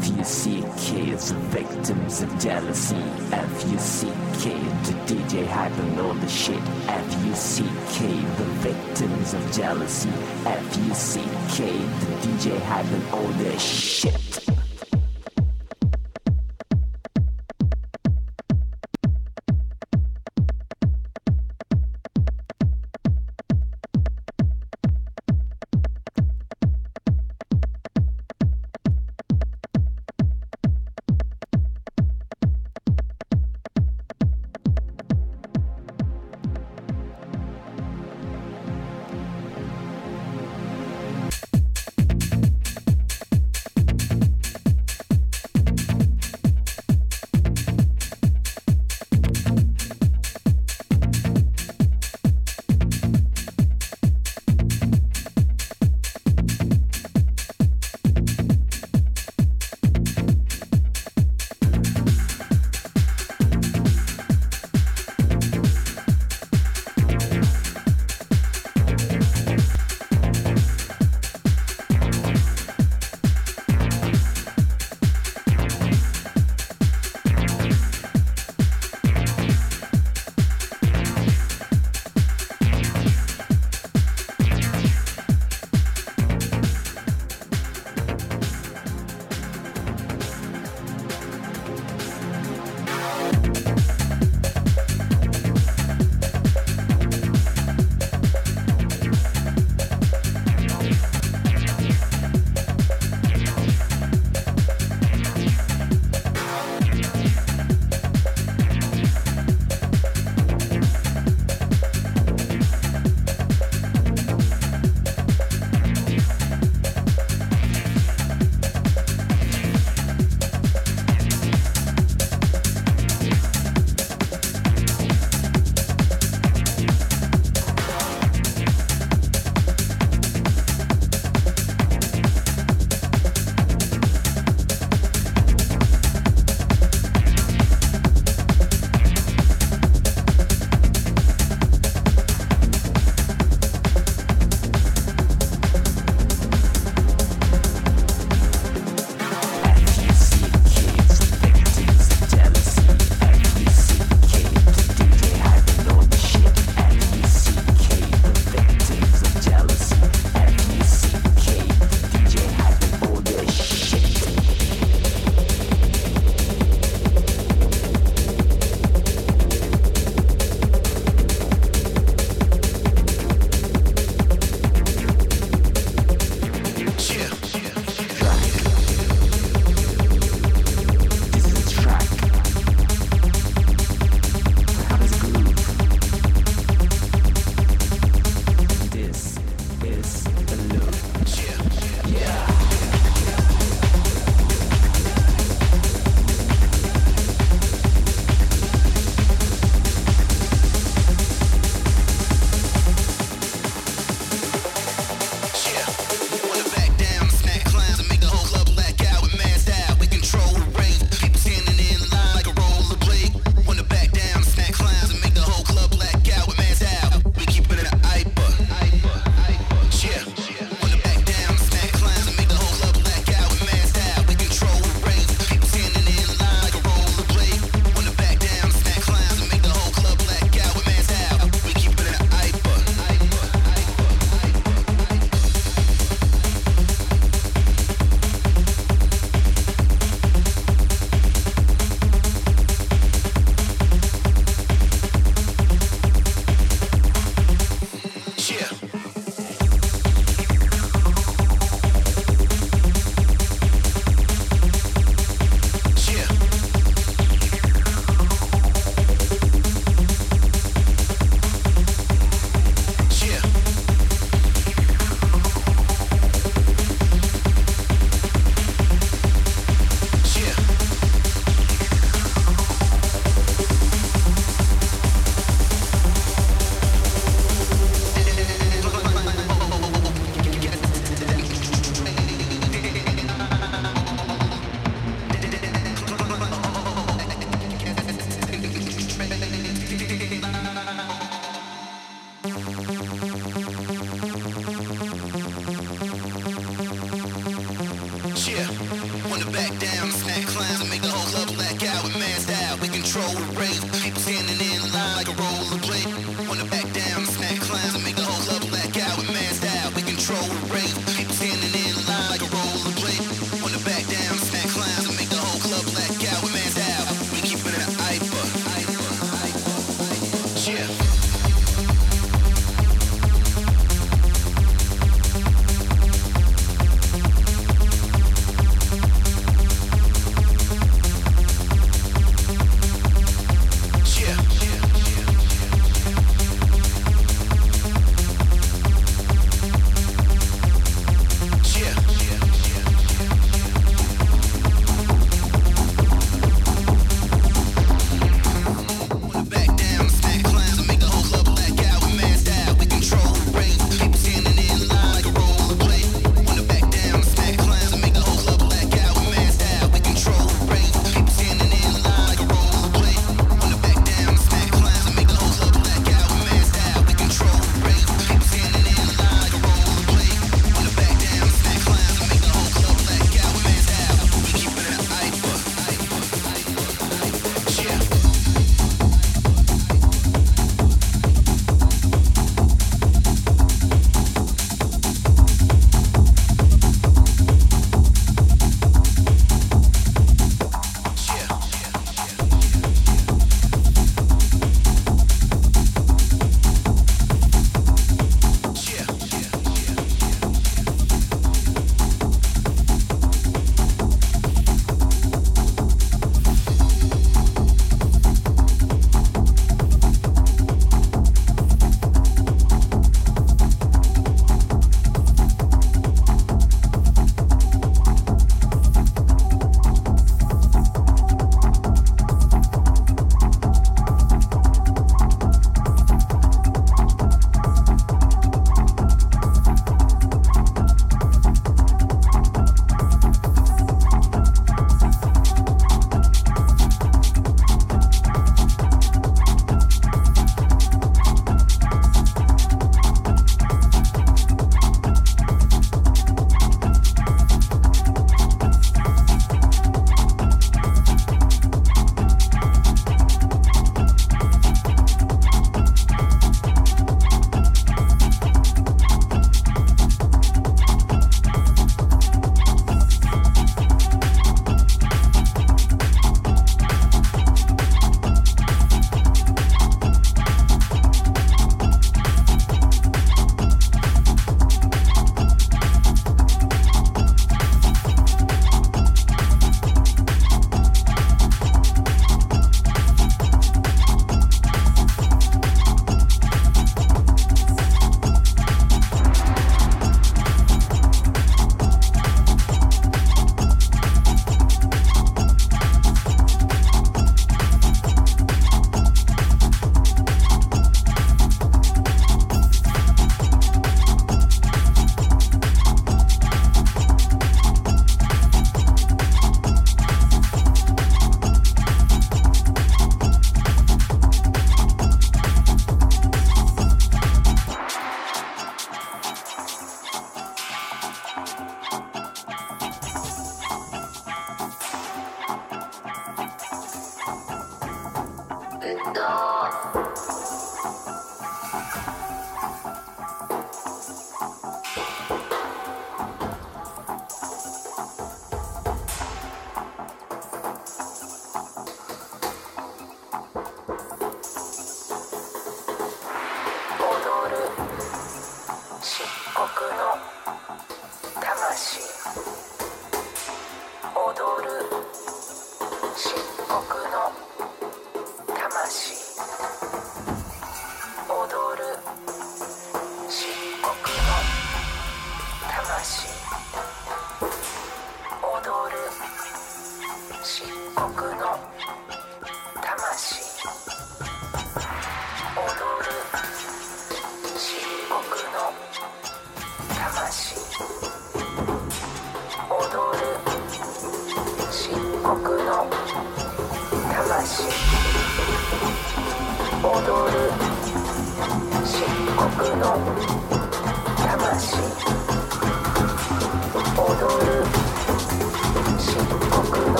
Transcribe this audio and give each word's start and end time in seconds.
F-U-C-K 0.00 1.10
is 1.10 1.32
the 1.32 1.38
victims 1.54 2.22
of 2.22 2.38
jealousy. 2.40 2.96
F-U-C-K, 3.32 4.50
the 4.86 4.92
DJ 5.06 5.46
hyping 5.46 6.04
all 6.04 6.14
the 6.14 6.28
shit. 6.28 6.60
F-U-C-K, 6.88 8.06
the 8.38 8.44
victims 8.68 9.34
of 9.34 9.52
jealousy. 9.52 10.10
F-U-C-K, 10.46 11.78
the 11.78 12.14
DJ 12.26 12.58
hyping 12.60 13.12
all 13.12 13.32
the 13.44 13.58
shit. 13.58 14.63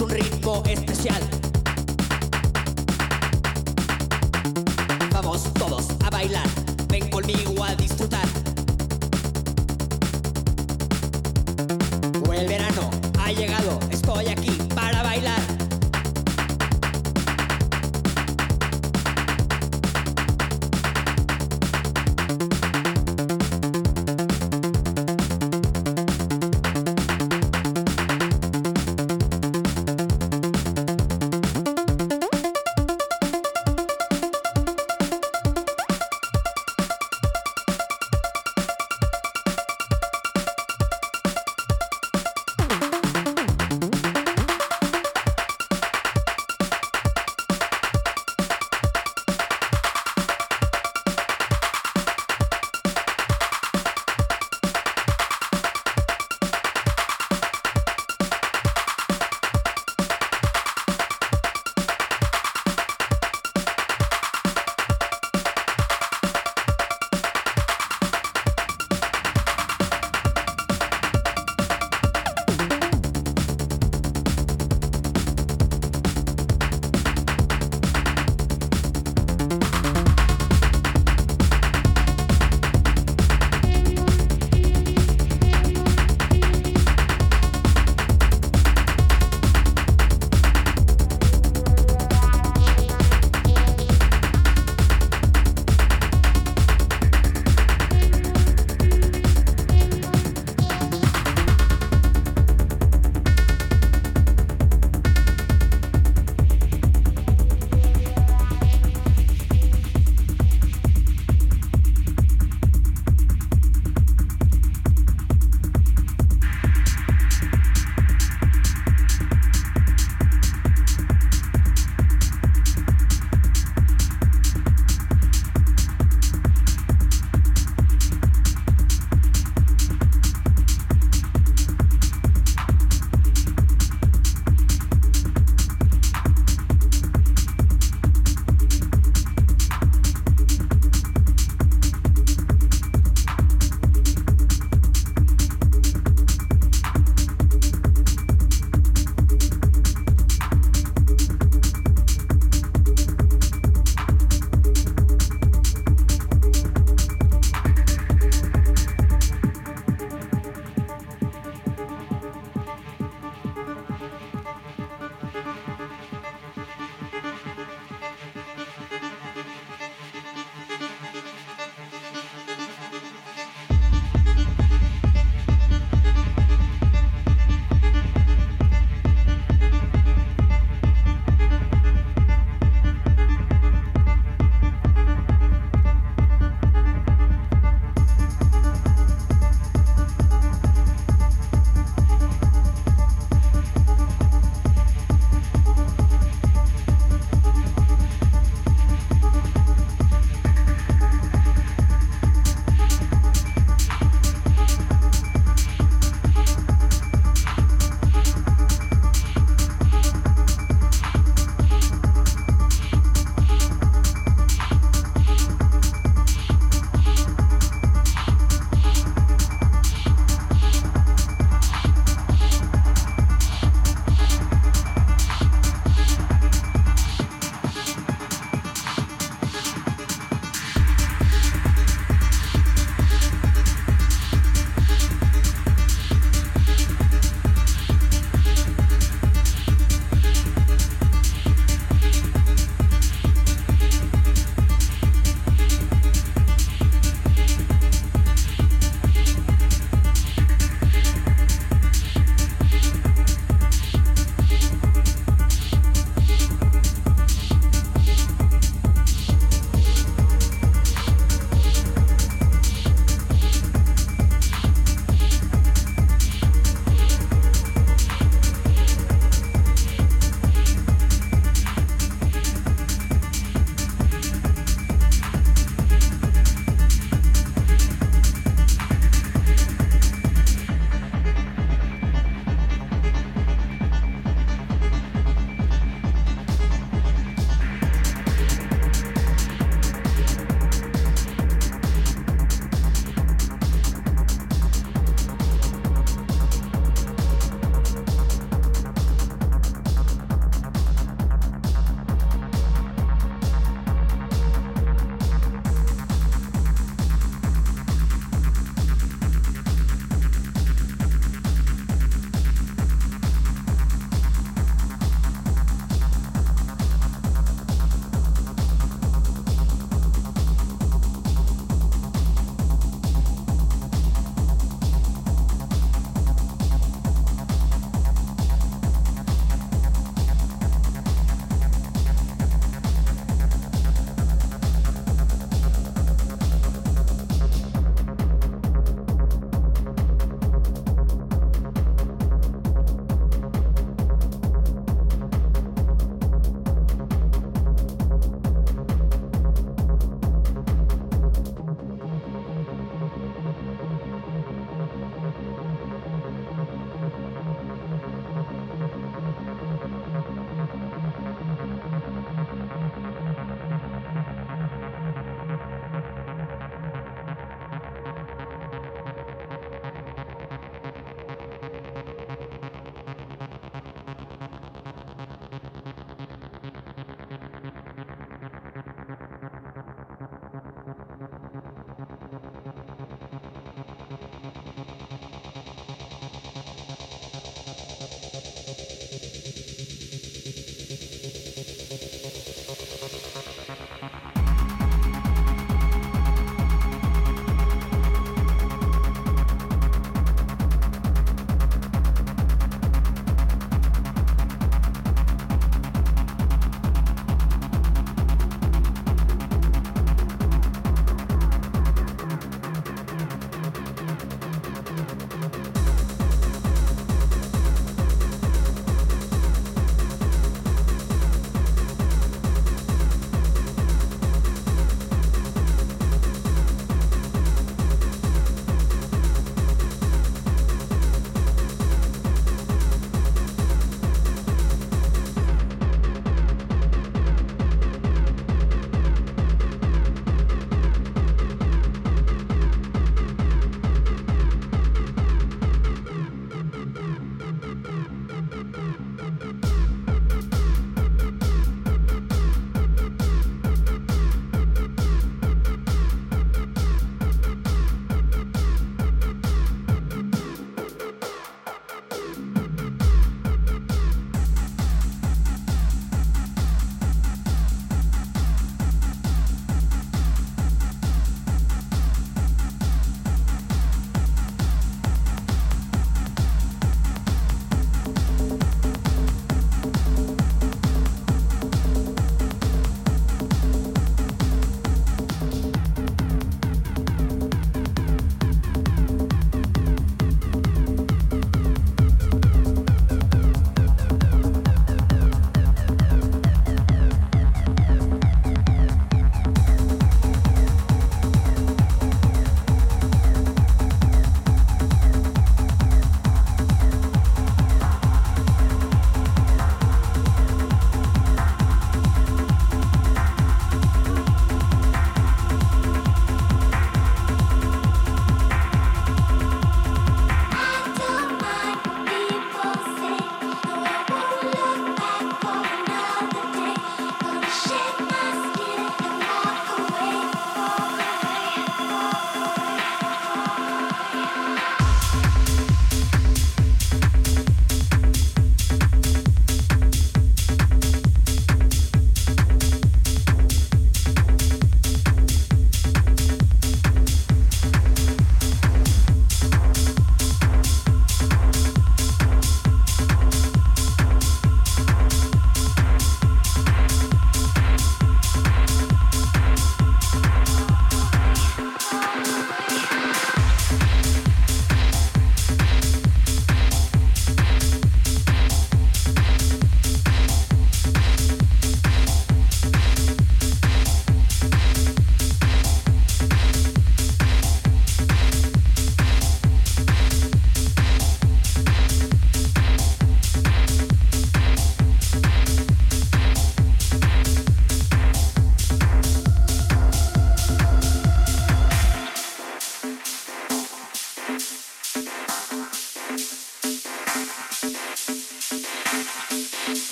un 0.00 0.10
ritmo 0.10 0.62
especial. 0.66 1.20
Vamos 5.12 5.52
todos 5.54 5.88
a 6.04 6.10
bailar, 6.10 6.48
ven 6.88 7.08
conmigo 7.10 7.64
a 7.64 7.74
disfrutar. 7.74 8.41